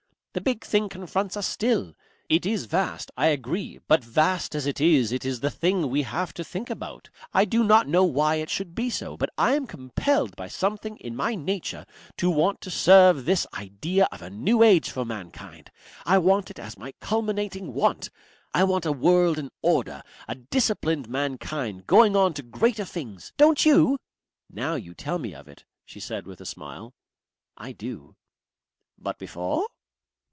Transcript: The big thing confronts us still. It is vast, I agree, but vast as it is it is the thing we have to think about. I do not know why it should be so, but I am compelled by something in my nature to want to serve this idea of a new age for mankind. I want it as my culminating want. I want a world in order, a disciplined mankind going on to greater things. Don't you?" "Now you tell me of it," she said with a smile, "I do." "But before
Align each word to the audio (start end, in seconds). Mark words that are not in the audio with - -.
The 0.33 0.39
big 0.39 0.63
thing 0.63 0.87
confronts 0.87 1.35
us 1.35 1.45
still. 1.45 1.93
It 2.29 2.45
is 2.45 2.63
vast, 2.63 3.11
I 3.17 3.27
agree, 3.27 3.81
but 3.89 4.01
vast 4.01 4.55
as 4.55 4.65
it 4.65 4.79
is 4.79 5.11
it 5.11 5.25
is 5.25 5.41
the 5.41 5.49
thing 5.51 5.89
we 5.89 6.03
have 6.03 6.33
to 6.35 6.43
think 6.45 6.69
about. 6.69 7.09
I 7.33 7.43
do 7.43 7.65
not 7.65 7.85
know 7.85 8.05
why 8.05 8.35
it 8.35 8.49
should 8.49 8.73
be 8.73 8.89
so, 8.89 9.17
but 9.17 9.29
I 9.37 9.55
am 9.55 9.67
compelled 9.67 10.37
by 10.37 10.47
something 10.47 10.95
in 10.99 11.17
my 11.17 11.35
nature 11.35 11.85
to 12.15 12.29
want 12.29 12.61
to 12.61 12.71
serve 12.71 13.25
this 13.25 13.45
idea 13.53 14.07
of 14.09 14.21
a 14.21 14.29
new 14.29 14.63
age 14.63 14.89
for 14.89 15.03
mankind. 15.03 15.69
I 16.05 16.17
want 16.17 16.49
it 16.49 16.59
as 16.59 16.77
my 16.79 16.93
culminating 17.01 17.73
want. 17.73 18.09
I 18.53 18.63
want 18.63 18.85
a 18.85 18.93
world 18.93 19.37
in 19.37 19.51
order, 19.61 20.01
a 20.29 20.35
disciplined 20.35 21.09
mankind 21.09 21.85
going 21.87 22.15
on 22.15 22.33
to 22.35 22.41
greater 22.41 22.85
things. 22.85 23.33
Don't 23.35 23.65
you?" 23.65 23.97
"Now 24.49 24.75
you 24.75 24.93
tell 24.93 25.19
me 25.19 25.35
of 25.35 25.49
it," 25.49 25.65
she 25.83 25.99
said 25.99 26.25
with 26.25 26.39
a 26.39 26.45
smile, 26.45 26.93
"I 27.57 27.73
do." 27.73 28.15
"But 28.97 29.19
before 29.19 29.67